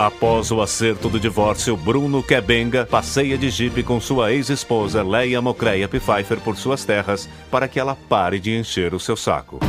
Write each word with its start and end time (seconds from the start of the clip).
Após 0.00 0.50
o 0.50 0.62
acerto 0.62 1.10
do 1.10 1.20
divórcio, 1.20 1.76
Bruno 1.76 2.22
Kebenga 2.22 2.86
passeia 2.86 3.36
de 3.36 3.50
jipe 3.50 3.82
com 3.82 4.00
sua 4.00 4.32
ex-esposa 4.32 5.02
Leia 5.02 5.42
Mocreia 5.42 5.86
Pfeiffer 5.86 6.40
por 6.40 6.56
suas 6.56 6.86
terras 6.86 7.28
para 7.50 7.68
que 7.68 7.78
ela 7.78 7.94
pare 8.08 8.40
de 8.40 8.56
encher 8.56 8.94
o 8.94 8.98
seu 8.98 9.14
saco. 9.14 9.60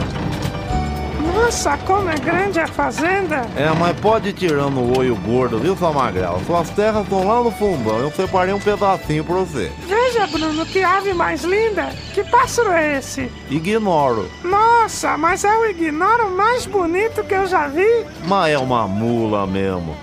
Nossa, 1.36 1.78
como 1.80 2.10
é 2.10 2.16
grande 2.16 2.62
a 2.62 2.68
fazenda! 2.68 3.46
É, 3.58 3.70
mas 3.78 4.00
pode 4.00 4.30
ir 4.30 4.34
tirando 4.34 4.80
o 4.80 4.98
olho 4.98 5.18
gordo, 5.18 5.60
viu, 5.60 5.76
sua 5.76 5.92
magrela? 5.92 6.40
Suas 6.46 6.70
terras 6.70 7.04
estão 7.04 7.28
lá 7.28 7.44
no 7.44 7.52
fundão, 7.52 8.00
eu 8.00 8.10
separei 8.10 8.54
um 8.54 8.60
pedacinho 8.60 9.26
pra 9.26 9.36
você. 9.36 9.70
Veja, 9.86 10.28
Bruno, 10.28 10.66
que 10.66 10.82
ave 10.82 11.14
mais 11.14 11.44
linda! 11.44 11.88
Que 12.14 12.24
pássaro 12.24 12.72
é 12.72 13.00
esse? 13.00 13.30
Ignoro. 13.50 14.32
Nossa, 14.46 15.18
mas 15.18 15.44
é 15.44 15.58
o 15.58 15.66
ignoro 15.66 16.32
mais 16.32 16.66
bonito 16.66 17.22
que 17.22 17.34
eu 17.34 17.46
já 17.46 17.68
vi! 17.68 18.06
Mas 18.26 18.54
é 18.54 18.58
uma 18.58 18.88
mula 18.88 19.46
mesmo. 19.46 19.94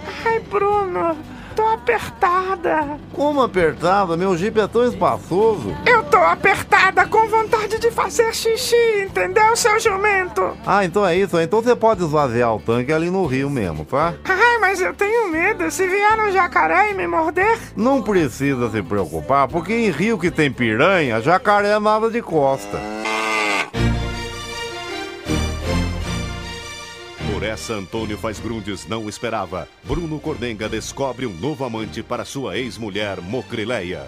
Bruno, 0.50 1.16
tô 1.54 1.62
apertada. 1.66 2.98
Como 3.12 3.42
apertada? 3.42 4.16
Meu 4.16 4.36
jipe 4.36 4.60
é 4.60 4.66
tão 4.66 4.84
espaçoso. 4.86 5.74
Eu 5.86 6.02
tô 6.04 6.16
apertada 6.16 7.06
com 7.06 7.28
vontade 7.28 7.78
de 7.78 7.90
fazer 7.90 8.34
xixi, 8.34 8.76
entendeu, 9.04 9.54
seu 9.54 9.78
jumento? 9.78 10.56
Ah, 10.66 10.84
então 10.84 11.06
é 11.06 11.16
isso. 11.16 11.38
Então 11.38 11.62
você 11.62 11.76
pode 11.76 12.02
esvaziar 12.02 12.54
o 12.54 12.60
tanque 12.60 12.92
ali 12.92 13.10
no 13.10 13.26
rio 13.26 13.50
mesmo, 13.50 13.84
tá? 13.84 14.14
Ai, 14.24 14.58
mas 14.58 14.80
eu 14.80 14.94
tenho 14.94 15.30
medo. 15.30 15.70
Se 15.70 15.86
vier 15.86 16.18
um 16.18 16.32
jacaré 16.32 16.90
e 16.90 16.94
me 16.94 17.06
morder... 17.06 17.58
Não 17.76 18.02
precisa 18.02 18.70
se 18.70 18.82
preocupar, 18.82 19.48
porque 19.48 19.72
em 19.72 19.90
rio 19.90 20.18
que 20.18 20.30
tem 20.30 20.50
piranha, 20.50 21.20
jacaré 21.20 21.70
é 21.70 21.78
nada 21.78 22.10
de 22.10 22.22
costa. 22.22 22.78
Essa, 27.58 27.74
Antônio 27.74 28.16
Faz 28.16 28.38
Grundes 28.38 28.86
não 28.86 29.08
esperava. 29.08 29.68
Bruno 29.82 30.20
Cordenga 30.20 30.68
descobre 30.68 31.26
um 31.26 31.34
novo 31.34 31.64
amante 31.64 32.02
para 32.02 32.24
sua 32.24 32.56
ex-mulher, 32.56 33.20
Mocrileia. 33.20 34.06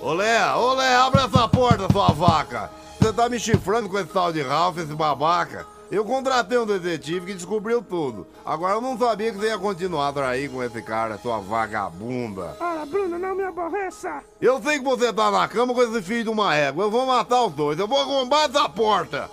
Olé, 0.00 0.52
olé, 0.54 0.94
abre 0.94 1.22
essa 1.22 1.48
porta, 1.48 1.88
sua 1.90 2.08
vaca! 2.08 2.70
Você 3.00 3.12
tá 3.12 3.28
me 3.28 3.40
chifrando 3.40 3.88
com 3.88 3.98
esse 3.98 4.10
tal 4.10 4.30
de 4.30 4.42
Ralph, 4.42 4.76
esse 4.76 4.94
babaca? 4.94 5.66
Eu 5.90 6.04
contratei 6.04 6.58
um 6.58 6.66
detetive 6.66 7.26
que 7.26 7.34
descobriu 7.34 7.80
tudo. 7.80 8.26
Agora 8.44 8.74
eu 8.74 8.80
não 8.80 8.98
sabia 8.98 9.32
que 9.32 9.38
você 9.38 9.46
ia 9.46 9.58
continuar 9.58 10.08
a 10.08 10.12
trair 10.12 10.50
com 10.50 10.62
esse 10.62 10.82
cara, 10.82 11.18
sua 11.18 11.38
vagabunda. 11.38 12.56
Ora, 12.60 12.84
Bruno, 12.84 13.18
não 13.18 13.34
me 13.34 13.44
aborreça. 13.44 14.22
Eu 14.40 14.60
sei 14.62 14.78
que 14.78 14.84
você 14.84 15.12
tá 15.12 15.30
na 15.30 15.48
cama 15.48 15.72
com 15.72 15.82
esse 15.82 16.02
filho 16.02 16.24
de 16.24 16.30
uma 16.30 16.54
égua. 16.54 16.84
Eu 16.84 16.90
vou 16.90 17.06
matar 17.06 17.44
os 17.44 17.52
dois. 17.52 17.78
Eu 17.78 17.86
vou 17.86 18.00
arrombar 18.00 18.50
essa 18.50 18.68
porta. 18.68 19.30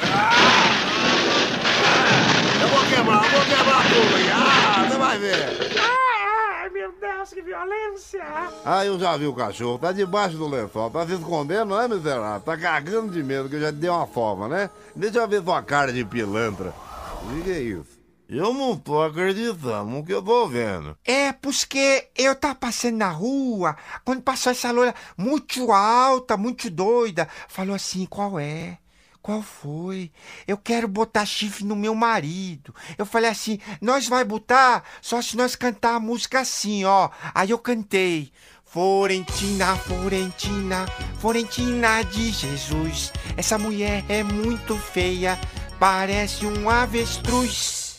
Vou 0.00 0.83
quebrar, 2.94 3.30
vou 3.30 3.40
quebrar 3.40 3.82
tudo. 3.88 4.14
Ah, 4.32 4.88
você 4.88 4.98
vai 4.98 5.18
ver. 5.18 5.78
Ai, 5.80 6.62
ai, 6.62 6.70
meu 6.70 6.92
Deus, 6.92 7.30
que 7.32 7.42
violência. 7.42 8.24
Ah, 8.64 8.84
eu 8.84 8.98
já 8.98 9.16
vi 9.16 9.26
o 9.26 9.34
cachorro. 9.34 9.78
Tá 9.78 9.92
debaixo 9.92 10.36
do 10.36 10.48
lençol. 10.48 10.90
Tá 10.90 11.06
se 11.06 11.14
escondendo, 11.14 11.66
não 11.66 11.80
é, 11.80 11.88
miserável? 11.88 12.40
Tá 12.40 12.56
cagando 12.56 13.12
de 13.12 13.22
medo 13.22 13.48
que 13.48 13.56
eu 13.56 13.60
já 13.60 13.72
te 13.72 13.78
dei 13.78 13.90
uma 13.90 14.06
forma, 14.06 14.48
né? 14.48 14.70
Deixa 14.94 15.18
eu 15.18 15.28
ver 15.28 15.42
sua 15.42 15.62
cara 15.62 15.92
de 15.92 16.04
pilantra. 16.04 16.72
O 17.22 17.42
que 17.42 17.50
é 17.50 17.60
isso? 17.60 17.94
Eu 18.28 18.54
não 18.54 18.76
tô 18.76 19.02
acreditando 19.02 19.90
no 19.90 20.04
que 20.04 20.12
eu 20.12 20.22
tô 20.22 20.46
vendo. 20.46 20.96
É, 21.04 21.32
porque 21.32 22.08
eu 22.16 22.34
tava 22.34 22.54
passando 22.54 22.96
na 22.96 23.10
rua, 23.10 23.76
quando 24.02 24.22
passou 24.22 24.50
essa 24.50 24.70
loira 24.70 24.94
muito 25.16 25.70
alta, 25.70 26.36
muito 26.36 26.70
doida, 26.70 27.28
falou 27.48 27.74
assim, 27.74 28.06
qual 28.06 28.38
é? 28.38 28.78
Qual 29.24 29.40
foi? 29.40 30.12
Eu 30.46 30.58
quero 30.58 30.86
botar 30.86 31.24
chifre 31.24 31.64
no 31.64 31.74
meu 31.74 31.94
marido. 31.94 32.74
Eu 32.98 33.06
falei 33.06 33.30
assim, 33.30 33.58
nós 33.80 34.06
vai 34.06 34.22
botar 34.22 34.84
só 35.00 35.22
se 35.22 35.34
nós 35.34 35.56
cantar 35.56 35.94
a 35.94 35.98
música 35.98 36.40
assim, 36.40 36.84
ó. 36.84 37.08
Aí 37.34 37.48
eu 37.48 37.58
cantei. 37.58 38.30
Florentina, 38.66 39.76
Florentina, 39.76 40.84
Florentina 41.20 42.02
de 42.02 42.32
Jesus. 42.32 43.14
Essa 43.34 43.56
mulher 43.56 44.04
é 44.10 44.22
muito 44.22 44.76
feia, 44.76 45.40
parece 45.80 46.44
um 46.44 46.68
avestruz. 46.68 47.96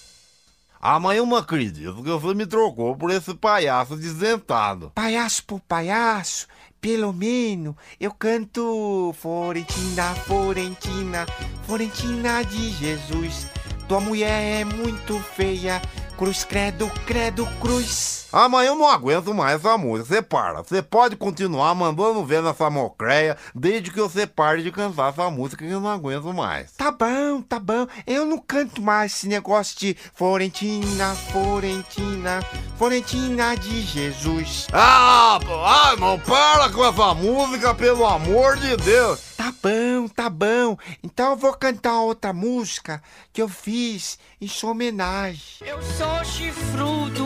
Ah, 0.79 0.99
mas 0.99 1.17
eu 1.17 1.25
não 1.25 1.37
acredito 1.37 2.03
que 2.03 2.09
você 2.11 2.35
me 2.35 2.45
trocou 2.45 2.95
por 2.95 3.09
esse 3.09 3.33
palhaço 3.33 3.95
desdentado. 3.95 4.91
Palhaço 4.93 5.43
por 5.43 5.59
palhaço, 5.61 6.45
pelo 6.85 7.11
menos 7.11 7.73
eu 7.99 8.11
canto 8.11 9.11
Florentina, 9.19 10.13
Florentina, 10.13 11.25
Florentina 11.65 12.43
de 12.43 12.69
Jesus. 12.69 13.47
Tua 13.87 13.99
mulher 13.99 14.61
é 14.61 14.63
muito 14.63 15.19
feia, 15.19 15.81
cruz, 16.17 16.43
credo, 16.43 16.89
credo, 17.05 17.45
cruz. 17.59 18.27
Ah, 18.31 18.49
mas 18.49 18.67
eu 18.67 18.75
não 18.75 18.87
aguento 18.87 19.33
mais 19.33 19.55
essa 19.55 19.77
música. 19.77 20.15
Você 20.15 20.21
para. 20.21 20.61
Você 20.61 20.81
pode 20.81 21.15
continuar 21.15 21.73
mandando 21.73 22.25
ver 22.25 22.41
nessa 22.41 22.69
mocreia 22.69 23.37
desde 23.53 23.91
que 23.91 23.99
você 23.99 24.27
pare 24.27 24.63
de 24.63 24.71
cantar 24.71 25.13
essa 25.13 25.29
música 25.29 25.65
que 25.65 25.71
eu 25.71 25.79
não 25.79 25.89
aguento 25.89 26.33
mais. 26.33 26.71
Tá 26.73 26.91
bom, 26.91 27.41
tá 27.41 27.59
bom. 27.59 27.87
Eu 28.05 28.25
não 28.25 28.37
canto 28.37 28.81
mais 28.81 29.13
esse 29.13 29.27
negócio 29.27 29.77
de 29.79 29.95
Florentina, 30.13 31.15
Florentina, 31.31 32.41
Florentina 32.77 33.55
de 33.55 33.81
Jesus. 33.81 34.67
Ah, 34.73 35.39
ah, 35.63 35.95
não 35.97 36.19
para 36.19 36.69
com 36.69 36.85
essa 36.85 37.13
música, 37.13 37.73
pelo 37.73 38.05
amor 38.05 38.57
de 38.57 38.75
Deus. 38.77 39.24
Tá 39.45 39.53
bom, 39.61 40.07
tá 40.07 40.27
bom. 40.27 40.75
Então 41.03 41.29
eu 41.29 41.35
vou 41.37 41.53
cantar 41.53 42.01
outra 42.01 42.33
música 42.33 42.99
que 43.31 43.39
eu 43.39 43.47
fiz 43.47 44.17
em 44.41 44.47
sua 44.47 44.71
homenagem. 44.71 45.39
Eu 45.61 45.79
sou 45.83 46.25
chifrudo, 46.25 47.23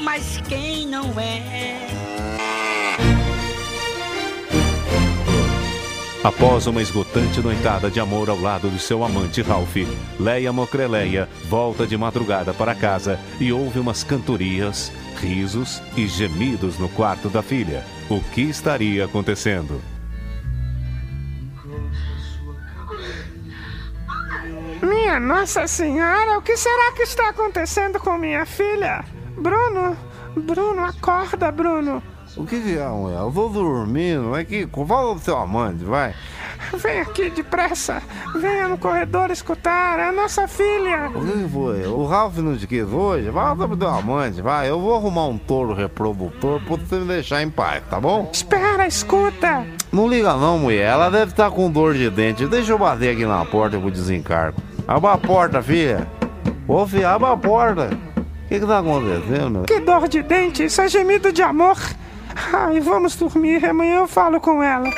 mas 0.00 0.36
quem 0.46 0.86
não 0.86 1.18
é? 1.18 1.78
Após 6.22 6.66
uma 6.66 6.82
esgotante 6.82 7.40
noitada 7.40 7.90
de 7.90 7.98
amor 7.98 8.28
ao 8.28 8.38
lado 8.38 8.68
de 8.68 8.78
seu 8.78 9.02
amante 9.02 9.40
Ralph, 9.40 9.76
Leia 10.20 10.52
Mocreleia 10.52 11.26
volta 11.48 11.86
de 11.86 11.96
madrugada 11.96 12.52
para 12.52 12.74
casa 12.74 13.18
e 13.40 13.50
ouve 13.50 13.78
umas 13.78 14.04
cantorias, 14.04 14.92
risos 15.16 15.80
e 15.96 16.06
gemidos 16.06 16.78
no 16.78 16.90
quarto 16.90 17.30
da 17.30 17.42
filha. 17.42 17.82
O 18.12 18.20
que 18.20 18.42
estaria 18.42 19.06
acontecendo? 19.06 19.80
Minha 24.82 25.18
Nossa 25.18 25.66
Senhora, 25.66 26.36
o 26.36 26.42
que 26.42 26.54
será 26.54 26.92
que 26.92 27.04
está 27.04 27.30
acontecendo 27.30 27.98
com 27.98 28.18
minha 28.18 28.44
filha? 28.44 29.02
Bruno, 29.38 29.96
Bruno, 30.36 30.84
acorda, 30.84 31.50
Bruno. 31.50 32.02
O 32.36 32.44
que, 32.44 32.60
que 32.60 32.76
é, 32.76 32.86
mulher? 32.86 33.18
Eu 33.18 33.30
vou 33.30 33.48
dormindo. 33.48 34.36
É 34.36 34.44
que 34.44 34.68
fala 34.86 35.14
pro 35.14 35.24
seu 35.24 35.38
amante, 35.38 35.82
vai. 35.82 36.14
Vem 36.76 37.00
aqui 37.00 37.30
depressa. 37.30 38.02
Venha 38.34 38.68
no 38.68 38.78
corredor 38.78 39.30
escutar. 39.30 39.98
É 39.98 40.08
a 40.08 40.12
nossa 40.12 40.48
filha. 40.48 41.10
O 41.14 41.24
que, 41.24 41.32
que 41.32 41.48
foi? 41.48 41.86
O 41.86 42.06
Ralph 42.06 42.38
não 42.38 42.56
te 42.56 42.66
quis 42.66 42.84
hoje? 42.84 43.30
Vai 43.30 43.54
pro 43.54 43.76
teu 43.76 43.88
amante, 43.88 44.40
vai. 44.40 44.68
Eu 44.68 44.80
vou 44.80 44.96
arrumar 44.96 45.26
um 45.26 45.38
touro 45.38 45.74
reprodutor 45.74 46.60
pra 46.60 46.76
você 46.76 46.96
me 46.96 47.06
deixar 47.06 47.42
em 47.42 47.50
paz, 47.50 47.82
tá 47.88 48.00
bom? 48.00 48.28
Espera, 48.32 48.86
escuta. 48.86 49.66
Não 49.92 50.08
liga 50.08 50.34
não, 50.34 50.58
mulher. 50.58 50.90
Ela 50.90 51.10
deve 51.10 51.32
estar 51.32 51.50
com 51.50 51.70
dor 51.70 51.94
de 51.94 52.08
dente. 52.10 52.46
Deixa 52.46 52.72
eu 52.72 52.78
bater 52.78 53.14
aqui 53.14 53.26
na 53.26 53.44
porta 53.44 53.78
pro 53.78 53.90
desencargo. 53.90 54.60
Abra 54.88 55.12
a 55.12 55.18
porta, 55.18 55.62
filha. 55.62 56.06
Ô, 56.66 56.86
filha, 56.86 57.10
abra 57.10 57.32
a 57.32 57.36
porta. 57.36 57.90
O 58.16 58.48
que 58.48 58.60
que 58.60 58.66
tá 58.66 58.78
acontecendo? 58.78 59.62
Que 59.62 59.80
dor 59.80 60.08
de 60.08 60.22
dente, 60.22 60.64
isso 60.64 60.80
é 60.80 60.88
gemido 60.88 61.32
de 61.32 61.42
amor. 61.42 61.76
Ai, 62.52 62.80
vamos 62.80 63.16
dormir, 63.16 63.64
amanhã 63.64 63.96
eu 63.96 64.08
falo 64.08 64.40
com 64.40 64.62
ela. 64.62 64.90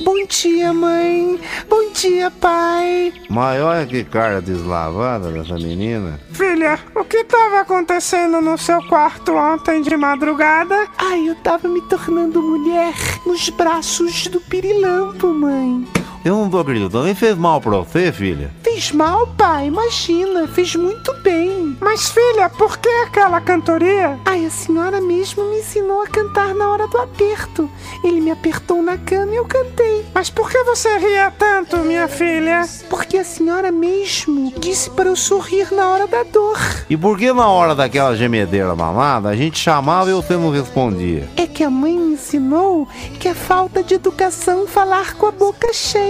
Bom 0.00 0.24
dia, 0.26 0.72
mãe. 0.72 1.40
Bom 1.68 1.90
dia, 1.92 2.30
pai. 2.30 3.12
Mas 3.28 3.60
olha 3.60 3.86
que 3.86 4.04
cara 4.04 4.40
deslavada 4.40 5.30
dessa 5.32 5.54
menina. 5.54 6.20
Filha, 6.30 6.78
o 6.94 7.04
que 7.04 7.18
estava 7.18 7.60
acontecendo 7.60 8.40
no 8.40 8.56
seu 8.56 8.80
quarto 8.84 9.32
ontem 9.34 9.82
de 9.82 9.96
madrugada? 9.96 10.86
Ai, 10.96 11.28
eu 11.28 11.34
tava 11.36 11.68
me 11.68 11.80
tornando 11.82 12.40
mulher 12.40 12.94
nos 13.26 13.48
braços 13.50 14.28
do 14.28 14.40
pirilampo, 14.40 15.28
mãe. 15.28 15.86
Eu 16.24 16.36
não 16.36 16.50
tô 16.50 16.58
acreditando. 16.58 17.04
Nem 17.04 17.14
fez 17.14 17.36
mal 17.36 17.60
pra 17.60 17.78
você, 17.78 18.12
filha? 18.12 18.50
Fiz 18.62 18.92
mal, 18.92 19.26
pai, 19.28 19.66
imagina, 19.66 20.46
fiz 20.48 20.74
muito 20.74 21.12
bem. 21.22 21.76
Mas, 21.80 22.10
filha, 22.10 22.48
por 22.50 22.78
que 22.78 22.88
aquela 23.06 23.40
cantoria? 23.40 24.18
Ai, 24.24 24.44
a 24.44 24.50
senhora 24.50 25.00
mesmo 25.00 25.44
me 25.44 25.58
ensinou 25.58 26.02
a 26.02 26.06
cantar 26.06 26.54
na 26.54 26.68
hora 26.68 26.86
do 26.86 26.98
aperto. 26.98 27.70
Ele 28.02 28.20
me 28.20 28.30
apertou 28.30 28.82
na 28.82 28.98
cama 28.98 29.32
e 29.32 29.36
eu 29.36 29.44
cantei. 29.44 30.04
Mas 30.14 30.28
por 30.30 30.50
que 30.50 30.62
você 30.64 30.98
ria 30.98 31.30
tanto, 31.30 31.78
minha 31.78 32.08
filha? 32.08 32.62
Porque 32.90 33.18
a 33.18 33.24
senhora 33.24 33.70
mesmo 33.70 34.52
disse 34.58 34.90
para 34.90 35.08
eu 35.08 35.16
sorrir 35.16 35.72
na 35.72 35.88
hora 35.88 36.06
da 36.06 36.22
dor. 36.24 36.58
E 36.90 36.96
por 36.96 37.18
que 37.18 37.32
na 37.32 37.48
hora 37.48 37.74
daquela 37.74 38.16
gemedeira 38.16 38.74
mamada 38.74 39.28
a 39.28 39.36
gente 39.36 39.58
chamava 39.58 40.10
e 40.10 40.14
você 40.14 40.36
não 40.36 40.50
respondia? 40.50 41.28
É 41.36 41.46
que 41.46 41.62
a 41.62 41.70
mãe 41.70 41.96
me 41.96 42.14
ensinou 42.14 42.88
que 43.20 43.28
é 43.28 43.34
falta 43.34 43.82
de 43.82 43.94
educação 43.94 44.66
falar 44.66 45.14
com 45.14 45.26
a 45.26 45.32
boca 45.32 45.72
cheia. 45.72 46.07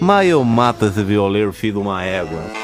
Mas 0.00 0.28
eu 0.28 0.44
mato 0.44 0.86
esse 0.86 1.02
violeiro 1.02 1.52
filho 1.52 1.74
de 1.74 1.78
uma 1.80 2.04
égua. 2.04 2.63